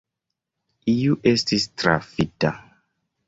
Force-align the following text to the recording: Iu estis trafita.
Iu 0.93 1.17
estis 1.33 1.67
trafita. 1.83 2.53